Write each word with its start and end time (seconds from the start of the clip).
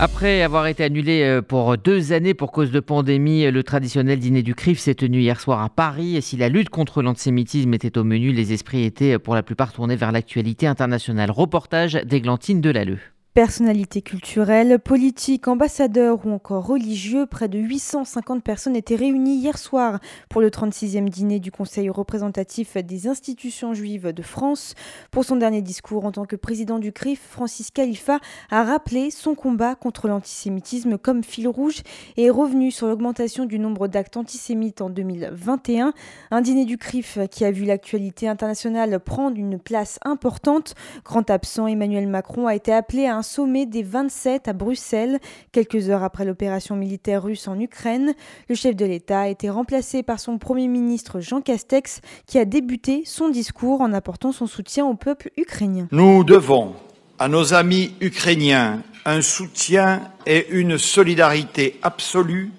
Après 0.00 0.42
avoir 0.42 0.68
été 0.68 0.84
annulé 0.84 1.22
euh, 1.24 1.42
pour 1.42 1.76
deux 1.76 2.12
années 2.12 2.32
pour 2.32 2.52
cause 2.52 2.70
de 2.70 2.78
pandémie, 2.78 3.50
le 3.50 3.62
traditionnel 3.64 4.20
dîner 4.20 4.44
du 4.44 4.54
CRIF 4.54 4.78
s'est 4.78 4.94
tenu 4.94 5.18
hier 5.18 5.40
soir 5.40 5.60
à 5.60 5.68
Paris. 5.68 6.22
Si 6.22 6.36
la 6.36 6.48
lutte 6.48 6.68
contre 6.68 7.02
l'antisémitisme 7.02 7.74
était 7.74 7.98
au 7.98 8.04
menu, 8.04 8.30
les 8.30 8.52
esprits 8.52 8.84
étaient 8.84 9.18
pour 9.18 9.34
la 9.34 9.42
plupart 9.42 9.72
tournés 9.72 9.96
vers 9.96 10.12
l'actualité 10.12 10.68
internationale. 10.68 11.32
Reportage 11.32 11.94
d'Églantine 11.94 12.60
Delalleux. 12.60 13.00
Personnalités 13.34 14.02
culturelles, 14.02 14.80
politiques, 14.80 15.46
ambassadeurs 15.46 16.26
ou 16.26 16.32
encore 16.32 16.66
religieux, 16.66 17.24
près 17.26 17.46
de 17.46 17.58
850 17.58 18.42
personnes 18.42 18.74
étaient 18.74 18.96
réunies 18.96 19.36
hier 19.36 19.58
soir 19.58 20.00
pour 20.28 20.40
le 20.40 20.50
36e 20.50 21.08
dîner 21.08 21.38
du 21.38 21.52
Conseil 21.52 21.88
représentatif 21.88 22.76
des 22.78 23.06
institutions 23.06 23.74
juives 23.74 24.12
de 24.12 24.22
France. 24.22 24.74
Pour 25.12 25.24
son 25.24 25.36
dernier 25.36 25.62
discours 25.62 26.04
en 26.04 26.10
tant 26.10 26.24
que 26.24 26.34
président 26.34 26.80
du 26.80 26.90
CRIF, 26.90 27.20
Francis 27.20 27.70
Khalifa 27.70 28.18
a 28.50 28.64
rappelé 28.64 29.12
son 29.12 29.36
combat 29.36 29.76
contre 29.76 30.08
l'antisémitisme 30.08 30.98
comme 30.98 31.22
fil 31.22 31.46
rouge 31.46 31.82
et 32.16 32.24
est 32.24 32.30
revenu 32.30 32.72
sur 32.72 32.88
l'augmentation 32.88 33.44
du 33.44 33.60
nombre 33.60 33.86
d'actes 33.86 34.16
antisémites 34.16 34.80
en 34.80 34.90
2021. 34.90 35.92
Un 36.32 36.40
dîner 36.40 36.64
du 36.64 36.76
CRIF 36.76 37.20
qui 37.30 37.44
a 37.44 37.52
vu 37.52 37.66
l'actualité 37.66 38.26
internationale 38.26 38.98
prendre 38.98 39.36
une 39.36 39.60
place 39.60 40.00
importante. 40.02 40.74
Grand 41.04 41.30
absent, 41.30 41.68
Emmanuel 41.68 42.08
Macron 42.08 42.48
a 42.48 42.56
été 42.56 42.72
appelé 42.72 43.06
à 43.06 43.17
un 43.18 43.22
sommet 43.22 43.66
des 43.66 43.82
27 43.82 44.46
à 44.46 44.52
Bruxelles, 44.52 45.18
quelques 45.50 45.90
heures 45.90 46.04
après 46.04 46.24
l'opération 46.24 46.76
militaire 46.76 47.24
russe 47.24 47.48
en 47.48 47.58
Ukraine. 47.58 48.14
Le 48.48 48.54
chef 48.54 48.76
de 48.76 48.84
l'État 48.84 49.22
a 49.22 49.28
été 49.28 49.50
remplacé 49.50 50.04
par 50.04 50.20
son 50.20 50.38
Premier 50.38 50.68
ministre 50.68 51.18
Jean 51.18 51.40
Castex, 51.40 52.00
qui 52.28 52.38
a 52.38 52.44
débuté 52.44 53.02
son 53.04 53.28
discours 53.28 53.80
en 53.80 53.92
apportant 53.92 54.30
son 54.30 54.46
soutien 54.46 54.86
au 54.86 54.94
peuple 54.94 55.32
ukrainien. 55.36 55.88
Nous 55.90 56.22
devons 56.22 56.74
à 57.18 57.26
nos 57.26 57.54
amis 57.54 57.92
ukrainiens 58.00 58.84
un 59.04 59.20
soutien 59.20 60.00
et 60.24 60.46
une 60.50 60.78
solidarité 60.78 61.80
absolue 61.82 62.52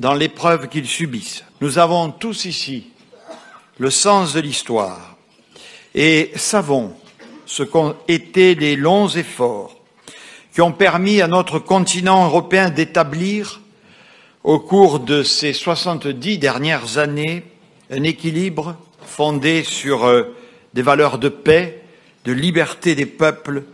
dans 0.00 0.14
l'épreuve 0.14 0.68
qu'ils 0.68 0.88
subissent. 0.88 1.44
Nous 1.60 1.78
avons 1.78 2.10
tous 2.10 2.46
ici 2.46 2.88
le 3.78 3.90
sens 3.90 4.32
de 4.32 4.40
l'histoire 4.40 5.16
et 5.94 6.32
savons 6.34 6.94
ce 7.46 7.62
qu'ont 7.62 7.94
été 8.08 8.56
les 8.56 8.74
longs 8.74 9.08
efforts 9.08 9.83
qui 10.54 10.60
ont 10.60 10.72
permis 10.72 11.20
à 11.20 11.26
notre 11.26 11.58
continent 11.58 12.26
européen 12.26 12.70
d'établir, 12.70 13.60
au 14.44 14.60
cours 14.60 15.00
de 15.00 15.24
ces 15.24 15.52
70 15.52 16.38
dernières 16.38 16.98
années, 16.98 17.42
un 17.90 18.04
équilibre 18.04 18.76
fondé 19.04 19.64
sur 19.64 20.04
euh, 20.04 20.32
des 20.72 20.82
valeurs 20.82 21.18
de 21.18 21.28
paix, 21.28 21.82
de 22.24 22.30
liberté 22.30 22.94
des 22.94 23.04
peuples 23.04 23.64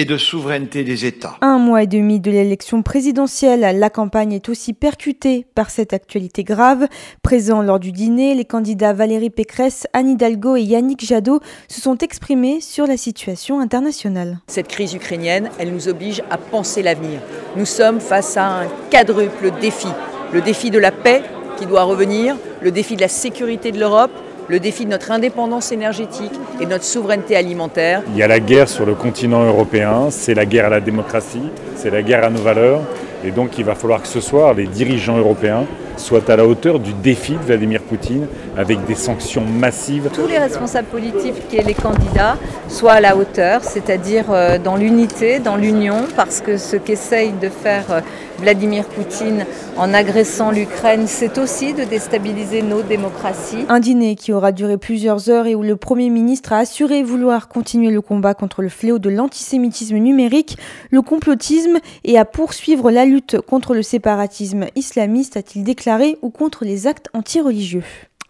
et 0.00 0.06
de 0.06 0.16
souveraineté 0.16 0.82
des 0.82 1.04
États. 1.04 1.36
Un 1.42 1.58
mois 1.58 1.82
et 1.82 1.86
demi 1.86 2.20
de 2.20 2.30
l'élection 2.30 2.82
présidentielle, 2.82 3.78
la 3.78 3.90
campagne 3.90 4.32
est 4.32 4.48
aussi 4.48 4.72
percutée 4.72 5.44
par 5.54 5.68
cette 5.68 5.92
actualité 5.92 6.42
grave. 6.42 6.86
Présents 7.22 7.60
lors 7.60 7.78
du 7.78 7.92
dîner, 7.92 8.34
les 8.34 8.46
candidats 8.46 8.94
Valérie 8.94 9.28
Pécresse, 9.28 9.86
Anne 9.92 10.08
Hidalgo 10.08 10.56
et 10.56 10.62
Yannick 10.62 11.04
Jadot 11.04 11.40
se 11.68 11.82
sont 11.82 11.98
exprimés 11.98 12.62
sur 12.62 12.86
la 12.86 12.96
situation 12.96 13.60
internationale. 13.60 14.38
Cette 14.46 14.68
crise 14.68 14.94
ukrainienne, 14.94 15.50
elle 15.58 15.70
nous 15.70 15.88
oblige 15.88 16.22
à 16.30 16.38
penser 16.38 16.82
l'avenir. 16.82 17.20
Nous 17.56 17.66
sommes 17.66 18.00
face 18.00 18.38
à 18.38 18.62
un 18.62 18.68
quadruple 18.90 19.50
défi. 19.60 19.88
Le 20.32 20.40
défi 20.40 20.70
de 20.70 20.78
la 20.78 20.92
paix 20.92 21.22
qui 21.58 21.66
doit 21.66 21.82
revenir, 21.82 22.36
le 22.62 22.70
défi 22.70 22.96
de 22.96 23.02
la 23.02 23.08
sécurité 23.08 23.70
de 23.70 23.78
l'Europe 23.78 24.12
le 24.50 24.58
défi 24.58 24.84
de 24.84 24.90
notre 24.90 25.12
indépendance 25.12 25.70
énergétique 25.70 26.32
et 26.60 26.64
de 26.64 26.70
notre 26.70 26.82
souveraineté 26.82 27.36
alimentaire. 27.36 28.02
Il 28.08 28.18
y 28.18 28.22
a 28.24 28.26
la 28.26 28.40
guerre 28.40 28.68
sur 28.68 28.84
le 28.84 28.94
continent 28.94 29.44
européen, 29.44 30.08
c'est 30.10 30.34
la 30.34 30.44
guerre 30.44 30.66
à 30.66 30.70
la 30.70 30.80
démocratie, 30.80 31.48
c'est 31.76 31.90
la 31.90 32.02
guerre 32.02 32.24
à 32.24 32.30
nos 32.30 32.42
valeurs. 32.42 32.80
Et 33.24 33.30
donc 33.30 33.58
il 33.58 33.64
va 33.64 33.76
falloir 33.76 34.02
que 34.02 34.08
ce 34.08 34.20
soir, 34.20 34.54
les 34.54 34.66
dirigeants 34.66 35.16
européens 35.16 35.66
soient 35.96 36.28
à 36.28 36.36
la 36.36 36.46
hauteur 36.46 36.80
du 36.80 36.92
défi 36.94 37.34
de 37.34 37.44
Vladimir 37.44 37.82
Poutine 37.82 38.26
avec 38.56 38.84
des 38.86 38.94
sanctions 38.94 39.44
massives. 39.44 40.08
Tous 40.12 40.26
les 40.26 40.38
responsables 40.38 40.88
politiques 40.88 41.34
et 41.52 41.62
les 41.62 41.74
candidats 41.74 42.36
soient 42.68 42.94
à 42.94 43.00
la 43.00 43.16
hauteur, 43.16 43.62
c'est-à-dire 43.62 44.24
euh, 44.30 44.58
dans 44.58 44.76
l'unité, 44.76 45.38
dans 45.38 45.56
l'union, 45.56 46.06
parce 46.16 46.40
que 46.40 46.56
ce 46.56 46.76
qu'essaye 46.76 47.32
de 47.32 47.50
faire 47.50 47.84
euh, 47.90 48.00
Vladimir 48.40 48.84
Poutine 48.86 49.44
en 49.76 49.92
agressant 49.92 50.50
l'Ukraine, 50.50 51.06
c'est 51.06 51.38
aussi 51.38 51.74
de 51.74 51.84
déstabiliser 51.84 52.62
nos 52.62 52.82
démocraties. 52.82 53.66
Un 53.68 53.80
dîner 53.80 54.16
qui 54.16 54.32
aura 54.32 54.50
duré 54.50 54.78
plusieurs 54.78 55.28
heures 55.28 55.46
et 55.46 55.54
où 55.54 55.62
le 55.62 55.76
Premier 55.76 56.08
ministre 56.08 56.52
a 56.52 56.58
assuré 56.58 57.02
vouloir 57.02 57.48
continuer 57.48 57.90
le 57.90 58.00
combat 58.00 58.34
contre 58.34 58.62
le 58.62 58.68
fléau 58.68 58.98
de 58.98 59.10
l'antisémitisme 59.10 59.96
numérique, 59.96 60.56
le 60.90 61.02
complotisme 61.02 61.78
et 62.04 62.18
à 62.18 62.24
poursuivre 62.24 62.90
la 62.90 63.04
lutte 63.04 63.40
contre 63.40 63.74
le 63.74 63.82
séparatisme 63.82 64.66
islamiste, 64.74 65.36
a-t-il 65.36 65.62
déclaré, 65.62 66.16
ou 66.22 66.30
contre 66.30 66.64
les 66.64 66.86
actes 66.86 67.08
antireligieux. 67.12 67.84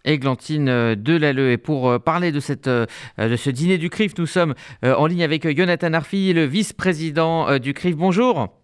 Églantine 0.04 0.68
euh, 0.68 0.94
Delalleux. 0.96 1.52
Et 1.52 1.58
pour 1.58 1.88
euh, 1.88 1.98
parler 1.98 2.32
de, 2.32 2.40
cette, 2.40 2.68
euh, 2.68 2.86
de 3.18 3.36
ce 3.36 3.50
dîner 3.50 3.78
du 3.78 3.90
CRIF, 3.90 4.16
nous 4.18 4.26
sommes 4.26 4.54
en 4.82 5.06
ligne 5.06 5.22
avec 5.22 5.56
Jonathan 5.56 5.92
Arfi, 5.92 6.32
le 6.32 6.44
vice-président 6.44 7.58
du 7.58 7.74
CRIF. 7.74 7.96
Bonjour. 7.96 8.59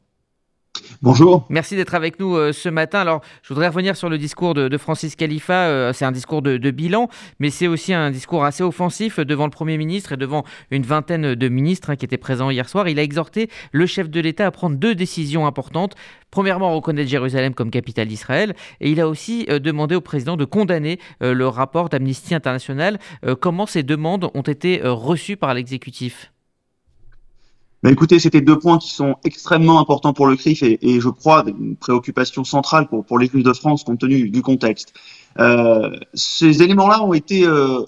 Bonjour. 1.02 1.46
Merci 1.50 1.76
d'être 1.76 1.94
avec 1.94 2.18
nous 2.18 2.36
euh, 2.36 2.52
ce 2.52 2.68
matin. 2.68 3.00
Alors, 3.00 3.20
je 3.42 3.48
voudrais 3.48 3.68
revenir 3.68 3.96
sur 3.96 4.08
le 4.08 4.18
discours 4.18 4.54
de, 4.54 4.76
Francis 4.78 5.16
Khalifa. 5.16 5.66
Euh, 5.66 5.92
c'est 5.92 6.04
un 6.04 6.12
discours 6.12 6.42
de, 6.42 6.70
bilan, 6.70 7.08
mais 7.38 7.50
c'est 7.50 7.66
aussi 7.66 7.92
un 7.92 8.10
discours 8.10 8.44
assez 8.44 8.62
offensif 8.62 9.20
devant 9.20 9.44
le 9.44 9.50
Premier 9.50 9.78
ministre 9.78 10.12
et 10.12 10.16
devant 10.16 10.44
une 10.70 10.82
vingtaine 10.82 11.34
de 11.34 11.48
ministres 11.48 11.90
hein, 11.90 11.96
qui 11.96 12.04
étaient 12.04 12.16
présents 12.16 12.50
hier 12.50 12.68
soir. 12.68 12.88
Il 12.88 12.98
a 12.98 13.02
exhorté 13.02 13.48
le 13.72 13.86
chef 13.86 14.10
de 14.10 14.20
l'État 14.20 14.46
à 14.46 14.50
prendre 14.50 14.76
deux 14.76 14.94
décisions 14.94 15.46
importantes. 15.46 15.94
Premièrement, 16.30 16.74
reconnaître 16.74 17.08
Jérusalem 17.08 17.54
comme 17.54 17.70
capitale 17.70 18.08
d'Israël. 18.08 18.54
Et 18.80 18.90
il 18.90 19.00
a 19.00 19.08
aussi 19.08 19.46
euh, 19.48 19.58
demandé 19.58 19.94
au 19.94 20.00
président 20.00 20.36
de 20.36 20.44
condamner 20.44 20.98
le 21.20 21.48
rapport 21.48 21.88
d'Amnesty 21.88 22.34
International. 22.34 22.98
comment 23.40 23.66
ces 23.66 23.82
demandes 23.82 24.30
ont 24.34 24.42
été 24.42 24.80
reçues 24.82 25.36
par 25.36 25.54
l'exécutif? 25.54 26.32
Bah, 27.82 27.90
écoutez, 27.90 28.18
c'était 28.18 28.40
deux 28.40 28.58
points 28.58 28.78
qui 28.78 28.90
sont 28.90 29.16
extrêmement 29.24 29.78
importants 29.80 30.12
pour 30.12 30.26
le 30.26 30.36
CRIF 30.36 30.62
et, 30.62 30.78
et 30.80 31.00
je 31.00 31.08
crois 31.08 31.44
une 31.46 31.76
préoccupation 31.76 32.42
centrale 32.42 32.88
pour, 32.88 33.04
pour 33.04 33.18
de 33.18 33.52
France 33.52 33.84
compte 33.84 34.00
tenu 34.00 34.30
du 34.30 34.42
contexte. 34.42 34.94
Euh, 35.38 35.90
ces 36.14 36.62
éléments-là 36.62 37.02
ont 37.02 37.12
été 37.12 37.44
euh, 37.44 37.82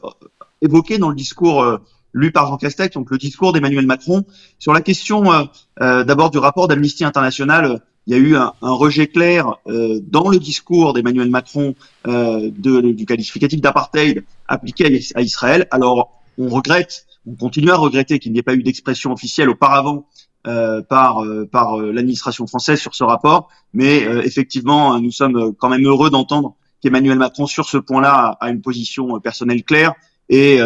évoqués 0.61 0.99
dans 0.99 1.09
le 1.09 1.17
discours 1.17 1.63
euh, 1.63 1.79
lu 2.13 2.33
par 2.33 2.47
Jean 2.47 2.59
Castex, 2.59 2.95
donc 2.95 3.11
le 3.11 3.19
discours 3.19 3.53
d'Emmanuel 3.53 3.87
Macron, 3.87 4.25
sur 4.59 4.73
la 4.73 4.83
question 4.83 5.33
euh, 5.33 5.45
euh, 5.81 6.05
d'abord 6.05 6.31
du 6.31 6.39
rapport 6.39 6.69
d'Amnesty 6.69 7.05
International. 7.05 7.83
Il 8.07 8.13
y 8.13 8.15
a 8.15 8.19
eu 8.19 8.37
un, 8.37 8.53
un 8.63 8.73
rejet 8.73 9.07
clair 9.07 9.57
dans 9.67 10.31
le 10.31 10.39
discours 10.39 10.95
d'Emmanuel 10.95 11.29
Macron 11.29 11.75
de, 12.07 12.81
du 12.93 13.05
qualificatif 13.05 13.61
d'apartheid 13.61 14.25
appliqué 14.47 15.03
à 15.15 15.21
Israël. 15.21 15.69
Alors, 15.71 16.23
on 16.39 16.49
regrette 16.49 17.05
on 17.29 17.35
continue 17.35 17.71
à 17.71 17.77
regretter 17.77 18.19
qu'il 18.19 18.33
n'y 18.33 18.39
ait 18.39 18.43
pas 18.43 18.55
eu 18.55 18.63
d'expression 18.63 19.13
officielle 19.13 19.51
auparavant 19.51 20.07
euh, 20.47 20.83
par 20.83 21.25
euh, 21.25 21.47
par 21.47 21.79
euh, 21.79 21.93
l'administration 21.93 22.47
française 22.47 22.81
sur 22.81 22.95
ce 22.95 23.05
rapport, 23.05 23.49
mais 23.75 24.03
effectivement, 24.25 24.99
nous 25.01 25.11
sommes 25.11 25.55
quand 25.59 25.69
même 25.69 25.85
heureux 25.85 26.11
d'entendre 26.11 26.57
qu'Emmanuel 26.81 27.19
Macron 27.19 27.47
sur 27.47 27.69
ce 27.69 27.77
point-là 27.77 28.39
a, 28.41 28.51
une 28.51 28.63
position 28.63 29.21
personnelle 29.21 29.65
claire 29.65 29.95
et 30.31 30.61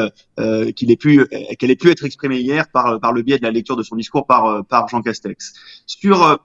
qu'il 0.77 0.91
ait 0.91 0.97
pu 0.97 1.27
qu'elle 1.59 1.71
ait 1.71 1.77
pu 1.77 1.91
être 1.91 2.05
exprimée 2.05 2.41
hier 2.41 2.71
par 2.71 3.01
par 3.01 3.13
le 3.13 3.23
biais 3.23 3.39
de 3.39 3.45
la 3.45 3.51
lecture 3.51 3.77
de 3.77 3.83
son 3.83 3.97
discours 3.97 4.27
par 4.27 4.65
par 4.67 4.89
Jean 4.89 5.03
Castex. 5.03 5.55
Sur 5.87 6.39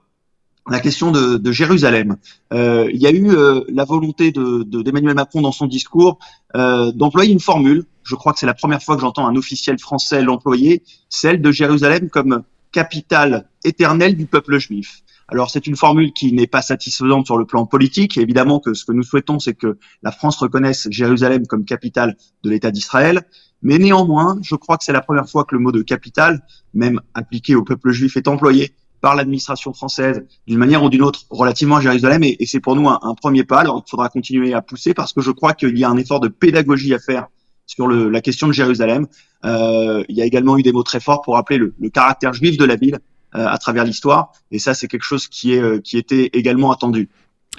la 0.70 0.80
question 0.80 1.10
de, 1.10 1.52
Jérusalem. 1.52 2.16
Euh, 2.52 2.90
il 2.92 3.00
y 3.00 3.06
a 3.06 3.10
eu 3.10 3.30
la 3.68 3.84
volonté 3.84 4.32
de, 4.32 4.62
d'Emmanuel 4.82 5.14
Macron 5.14 5.40
dans 5.40 5.52
son 5.52 5.66
discours 5.66 6.18
euh, 6.56 6.92
d'employer 6.92 7.32
une 7.32 7.40
formule 7.40 7.84
je 8.08 8.14
crois 8.14 8.32
que 8.32 8.38
c'est 8.38 8.46
la 8.46 8.54
première 8.54 8.82
fois 8.82 8.96
que 8.96 9.02
j'entends 9.02 9.26
un 9.26 9.36
officiel 9.36 9.78
français 9.78 10.22
l'employer, 10.22 10.82
celle 11.10 11.42
de 11.42 11.52
Jérusalem 11.52 12.08
comme 12.08 12.42
capitale 12.72 13.48
éternelle 13.64 14.16
du 14.16 14.26
peuple 14.26 14.58
juif. 14.58 15.02
Alors 15.28 15.50
c'est 15.50 15.66
une 15.66 15.76
formule 15.76 16.12
qui 16.14 16.32
n'est 16.32 16.46
pas 16.46 16.62
satisfaisante 16.62 17.26
sur 17.26 17.36
le 17.36 17.44
plan 17.44 17.66
politique. 17.66 18.16
évidemment 18.16 18.60
que 18.60 18.72
ce 18.72 18.86
que 18.86 18.92
nous 18.92 19.02
souhaitons, 19.02 19.38
c'est 19.38 19.52
que 19.52 19.78
la 20.02 20.10
France 20.10 20.38
reconnaisse 20.38 20.88
Jérusalem 20.90 21.46
comme 21.46 21.66
capitale 21.66 22.16
de 22.44 22.50
l'État 22.50 22.70
d'Israël. 22.70 23.20
Mais 23.60 23.78
néanmoins, 23.78 24.38
je 24.42 24.54
crois 24.54 24.78
que 24.78 24.84
c'est 24.84 24.92
la 24.92 25.02
première 25.02 25.28
fois 25.28 25.44
que 25.44 25.54
le 25.54 25.60
mot 25.60 25.72
de 25.72 25.82
capitale, 25.82 26.42
même 26.72 27.00
appliqué 27.12 27.54
au 27.56 27.62
peuple 27.62 27.90
juif, 27.90 28.16
est 28.16 28.28
employé 28.28 28.72
par 29.00 29.14
l'administration 29.14 29.72
française 29.72 30.24
d'une 30.46 30.58
manière 30.58 30.82
ou 30.82 30.90
d'une 30.90 31.02
autre 31.02 31.22
relativement 31.30 31.76
à 31.76 31.80
Jérusalem. 31.80 32.22
Et, 32.24 32.46
c'est 32.46 32.60
pour 32.60 32.76
nous 32.76 32.88
un, 32.88 33.14
premier 33.14 33.44
pas. 33.44 33.60
Alors 33.60 33.82
il 33.86 33.90
faudra 33.90 34.08
continuer 34.08 34.54
à 34.54 34.62
pousser 34.62 34.94
parce 34.94 35.12
que 35.12 35.20
je 35.20 35.30
crois 35.30 35.54
qu'il 35.54 35.78
y 35.78 35.84
a 35.84 35.88
un 35.88 35.96
effort 35.96 36.20
de 36.20 36.28
pédagogie 36.28 36.94
à 36.94 36.98
faire 36.98 37.28
sur 37.66 37.86
la 37.88 38.20
question 38.20 38.46
de 38.46 38.52
Jérusalem. 38.52 39.06
Euh, 39.44 40.02
il 40.08 40.16
y 40.16 40.22
a 40.22 40.24
également 40.24 40.58
eu 40.58 40.62
des 40.62 40.72
mots 40.72 40.82
très 40.82 41.00
forts 41.00 41.22
pour 41.22 41.34
rappeler 41.34 41.58
le, 41.58 41.72
caractère 41.92 42.32
juif 42.32 42.56
de 42.56 42.64
la 42.64 42.76
ville 42.76 42.98
euh, 43.34 43.46
à 43.46 43.58
travers 43.58 43.84
l'histoire, 43.84 44.32
et 44.50 44.58
ça 44.58 44.72
c'est 44.74 44.88
quelque 44.88 45.04
chose 45.04 45.28
qui 45.28 45.56
euh, 45.56 45.80
qui 45.80 45.98
était 45.98 46.30
également 46.32 46.72
attendu. 46.72 47.08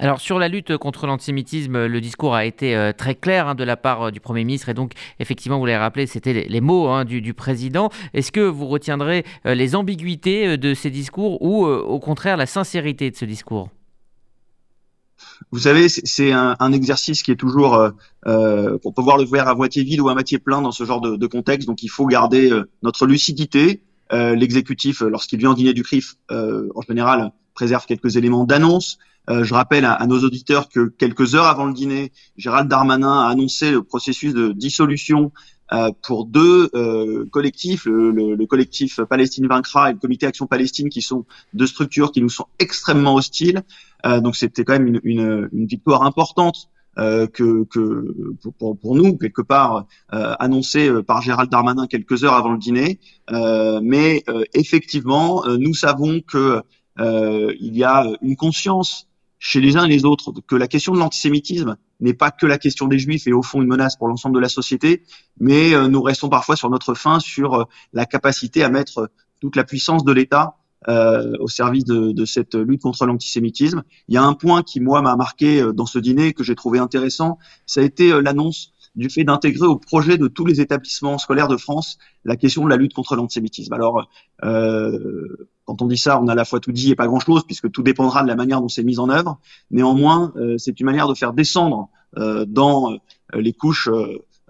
Alors 0.02 0.18
sur 0.18 0.38
la 0.38 0.48
lutte 0.48 0.78
contre 0.78 1.06
l'antisémitisme, 1.06 1.84
le 1.84 2.00
discours 2.00 2.34
a 2.34 2.46
été 2.46 2.74
euh, 2.74 2.92
très 2.96 3.14
clair 3.14 3.48
hein, 3.48 3.54
de 3.54 3.64
la 3.64 3.76
part 3.76 4.04
euh, 4.04 4.10
du 4.10 4.18
Premier 4.18 4.44
ministre 4.44 4.70
et 4.70 4.74
donc 4.74 4.92
effectivement, 5.18 5.58
vous 5.58 5.66
l'avez 5.66 5.76
rappelé, 5.76 6.06
c'était 6.06 6.32
les, 6.32 6.60
mots 6.62 6.88
hein, 6.88 7.04
du, 7.04 7.34
président. 7.34 7.90
Est-ce 8.14 8.32
que 8.32 8.40
vous 8.40 8.66
retiendrez 8.66 9.26
euh, 9.44 9.54
les 9.54 9.76
ambiguïtés 9.76 10.56
de 10.56 10.72
ces 10.72 10.88
discours 10.88 11.42
ou 11.42 11.66
au 11.66 12.00
contraire 12.00 12.38
la 12.38 12.46
sincérité 12.46 13.10
de 13.10 13.16
ce 13.16 13.26
discours? 13.26 13.68
Vous 15.50 15.58
savez, 15.58 15.90
c'est 15.90 16.32
un, 16.32 16.72
exercice 16.72 17.22
qui 17.22 17.30
est 17.30 17.36
toujours, 17.36 17.74
euh, 17.74 18.78
on 18.84 18.92
peut 18.92 19.02
voir 19.02 19.18
le 19.18 19.24
verre 19.24 19.48
à 19.48 19.54
moitié 19.54 19.82
vide 19.82 20.00
ou 20.00 20.08
à 20.08 20.14
moitié 20.14 20.38
plein 20.38 20.62
dans 20.62 20.72
ce 20.72 20.84
genre 20.84 21.02
de, 21.02 21.26
contexte. 21.26 21.68
Donc, 21.68 21.82
il 21.82 21.88
faut 21.88 22.06
garder 22.06 22.50
notre 22.82 23.06
lucidité. 23.06 23.82
L'exécutif, 24.12 25.00
lorsqu'il 25.00 25.38
vient 25.38 25.52
dîner 25.54 25.72
du 25.74 25.82
CRIF, 25.82 26.16
en 26.30 26.82
général, 26.88 27.32
préserve 27.54 27.86
quelques 27.86 28.16
éléments 28.16 28.44
d'annonce. 28.44 28.98
Euh, 29.28 29.44
je 29.44 29.54
rappelle 29.54 29.84
à, 29.84 30.04
nos 30.06 30.20
auditeurs 30.24 30.68
que 30.68 30.88
quelques 30.88 31.34
heures 31.34 31.46
avant 31.46 31.66
le 31.66 31.72
dîner, 31.72 32.12
Gérald 32.36 32.68
Darmanin 32.68 33.26
a 33.26 33.28
annoncé 33.28 33.70
le 33.70 33.82
processus 33.82 34.32
de 34.34 34.52
dissolution 34.52 35.32
euh, 35.72 35.90
pour 36.02 36.24
deux 36.24 36.68
euh, 36.74 37.26
collectifs, 37.30 37.84
le, 37.84 38.44
collectif 38.46 39.00
Palestine 39.02 39.46
vaincra 39.46 39.90
et 39.90 39.92
le 39.92 39.98
comité 39.98 40.26
Action 40.26 40.46
Palestine, 40.46 40.88
qui 40.88 41.02
sont 41.02 41.26
deux 41.54 41.66
structures 41.66 42.12
qui 42.12 42.22
nous 42.22 42.28
sont 42.28 42.46
extrêmement 42.58 43.14
hostiles. 43.14 43.62
donc 44.04 44.34
c'était 44.36 44.64
quand 44.64 44.78
même 44.78 44.98
une, 45.04 45.48
victoire 45.52 46.02
importante 46.02 46.68
que, 46.96 47.64
pour, 48.58 48.96
nous, 48.96 49.16
quelque 49.16 49.42
part, 49.42 49.86
annoncée 50.08 50.90
par 51.06 51.22
Gérald 51.22 51.50
Darmanin 51.50 51.86
quelques 51.86 52.24
heures 52.24 52.34
avant 52.34 52.52
le 52.52 52.58
dîner. 52.58 52.98
mais 53.82 54.24
effectivement, 54.54 55.44
nous 55.46 55.74
savons 55.74 56.20
que 56.20 56.62
il 56.98 57.76
y 57.76 57.84
a 57.84 58.06
une 58.22 58.36
conscience 58.36 59.06
chez 59.40 59.60
les 59.60 59.76
uns 59.76 59.86
et 59.86 59.88
les 59.88 60.04
autres 60.04 60.32
que 60.46 60.54
la 60.54 60.68
question 60.68 60.92
de 60.92 60.98
l'antisémitisme 60.98 61.76
n'est 61.98 62.14
pas 62.14 62.30
que 62.30 62.46
la 62.46 62.58
question 62.58 62.86
des 62.86 62.98
juifs 62.98 63.26
et 63.26 63.32
au 63.32 63.42
fond 63.42 63.62
une 63.62 63.68
menace 63.68 63.96
pour 63.96 64.06
l'ensemble 64.06 64.36
de 64.36 64.40
la 64.40 64.50
société, 64.50 65.02
mais 65.40 65.74
euh, 65.74 65.88
nous 65.88 66.02
restons 66.02 66.28
parfois 66.28 66.56
sur 66.56 66.70
notre 66.70 66.94
fin 66.94 67.18
sur 67.18 67.54
euh, 67.54 67.64
la 67.94 68.04
capacité 68.04 68.62
à 68.62 68.68
mettre 68.68 69.10
toute 69.40 69.56
la 69.56 69.64
puissance 69.64 70.04
de 70.04 70.12
l'État 70.12 70.56
euh, 70.88 71.32
au 71.40 71.48
service 71.48 71.84
de, 71.84 72.12
de, 72.12 72.24
cette 72.26 72.54
lutte 72.54 72.82
contre 72.82 73.06
l'antisémitisme. 73.06 73.82
Il 74.08 74.14
y 74.14 74.18
a 74.18 74.22
un 74.22 74.34
point 74.34 74.62
qui, 74.62 74.78
moi, 74.78 75.00
m'a 75.00 75.16
marqué 75.16 75.62
dans 75.74 75.86
ce 75.86 75.98
dîner, 75.98 76.34
que 76.34 76.44
j'ai 76.44 76.54
trouvé 76.54 76.78
intéressant, 76.78 77.38
ça 77.66 77.80
a 77.80 77.84
été 77.84 78.20
l'annonce 78.20 78.72
du 78.96 79.08
fait 79.08 79.24
d'intégrer 79.24 79.66
au 79.66 79.76
projet 79.76 80.18
de 80.18 80.26
tous 80.26 80.44
les 80.44 80.60
établissements 80.60 81.18
scolaires 81.18 81.48
de 81.48 81.56
France 81.56 81.98
la 82.24 82.36
question 82.36 82.64
de 82.64 82.70
la 82.70 82.76
lutte 82.76 82.92
contre 82.92 83.16
l'antisémitisme. 83.16 83.72
Alors, 83.72 84.08
euh, 84.42 85.48
quand 85.70 85.82
on 85.82 85.86
dit 85.86 85.98
ça, 85.98 86.20
on 86.20 86.26
a 86.26 86.32
à 86.32 86.34
la 86.34 86.44
fois 86.44 86.58
tout 86.58 86.72
dit 86.72 86.90
et 86.90 86.96
pas 86.96 87.06
grand-chose, 87.06 87.44
puisque 87.46 87.70
tout 87.70 87.84
dépendra 87.84 88.24
de 88.24 88.26
la 88.26 88.34
manière 88.34 88.60
dont 88.60 88.66
c'est 88.66 88.82
mis 88.82 88.98
en 88.98 89.08
œuvre. 89.08 89.38
Néanmoins, 89.70 90.32
euh, 90.34 90.58
c'est 90.58 90.80
une 90.80 90.86
manière 90.86 91.06
de 91.06 91.14
faire 91.14 91.32
descendre 91.32 91.90
euh, 92.16 92.44
dans 92.44 92.90
euh, 92.90 92.96
les 93.34 93.52
couches 93.52 93.88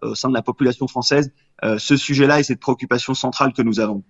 au 0.00 0.14
sein 0.14 0.30
de 0.30 0.34
la 0.34 0.40
population 0.40 0.88
française 0.88 1.30
ce 1.76 1.94
sujet-là 1.94 2.40
et 2.40 2.42
cette 2.42 2.58
préoccupation 2.58 3.12
centrale 3.12 3.52
que 3.52 3.60
nous 3.60 3.80
avons. 3.80 4.02